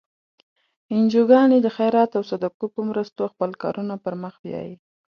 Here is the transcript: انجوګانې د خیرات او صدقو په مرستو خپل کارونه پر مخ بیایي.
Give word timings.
انجوګانې 0.95 1.57
د 1.61 1.67
خیرات 1.75 2.11
او 2.17 2.23
صدقو 2.31 2.65
په 2.75 2.81
مرستو 2.89 3.31
خپل 3.33 3.51
کارونه 3.61 3.93
پر 4.03 4.13
مخ 4.21 4.33
بیایي. 4.43 4.75